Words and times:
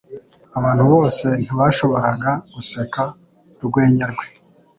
Abantu 0.57 0.83
bose 0.91 1.25
ntibashoboraga 1.41 2.31
guseka 2.53 3.01
urwenya 3.59 4.05
rwe. 4.11 4.25